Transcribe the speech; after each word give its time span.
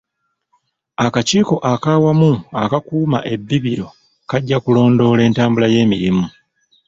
Akakiiko 1.05 1.55
ak'Awamu 1.73 2.31
Akakuuma 2.63 3.19
Ebibira 3.33 3.87
kajja 4.29 4.57
kulondoola 4.63 5.21
entambula 5.27 5.67
y'emirimu. 5.73 6.25